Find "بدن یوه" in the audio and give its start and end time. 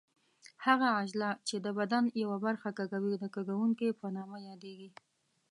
1.79-2.37